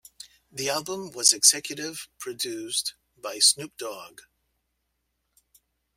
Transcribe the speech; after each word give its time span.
The 0.51 0.67
album 0.71 1.11
was 1.11 1.31
executive 1.31 2.09
produced 2.17 2.95
by 3.21 3.37
Snoop 3.37 3.77
Dogg. 3.77 4.21